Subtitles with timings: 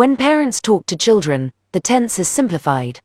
[0.00, 2.98] When parents talk to children, the tense is simplified.